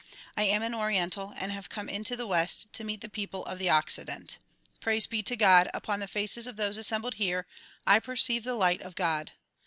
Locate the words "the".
2.17-2.25, 3.01-3.07, 3.59-3.69, 5.99-6.07, 8.43-8.55